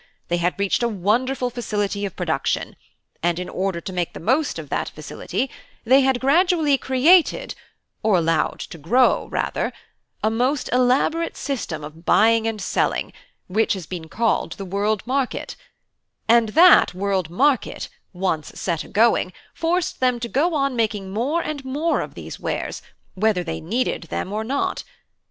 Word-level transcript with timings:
They 0.29 0.37
had 0.37 0.57
reached 0.59 0.81
a 0.81 0.87
wonderful 0.87 1.51
facility 1.51 2.05
of 2.05 2.15
production, 2.15 2.75
and 3.21 3.37
in 3.37 3.47
order 3.47 3.79
to 3.79 3.93
make 3.93 4.13
the 4.13 4.19
most 4.19 4.57
of 4.57 4.69
that 4.69 4.89
facility 4.89 5.47
they 5.85 6.01
had 6.01 6.19
gradually 6.19 6.75
created 6.79 7.53
(or 8.01 8.17
allowed 8.17 8.59
to 8.71 8.79
grow, 8.79 9.27
rather) 9.27 9.71
a 10.23 10.31
most 10.31 10.71
elaborate 10.73 11.37
system 11.37 11.83
of 11.83 12.03
buying 12.03 12.47
and 12.47 12.59
selling, 12.63 13.13
which 13.45 13.73
has 13.73 13.85
been 13.85 14.09
called 14.09 14.53
the 14.53 14.65
World 14.65 15.05
Market; 15.05 15.55
and 16.27 16.49
that 16.49 16.95
World 16.95 17.29
Market, 17.29 17.87
once 18.11 18.47
set 18.59 18.83
a 18.83 18.87
going, 18.87 19.31
forced 19.53 19.99
them 19.99 20.19
to 20.19 20.27
go 20.27 20.55
on 20.55 20.75
making 20.75 21.11
more 21.11 21.41
and 21.43 21.63
more 21.63 22.01
of 22.01 22.15
these 22.15 22.39
wares, 22.39 22.81
whether 23.13 23.43
they 23.43 23.61
needed 23.61 24.01
them 24.09 24.33
or 24.33 24.43
not. 24.43 24.83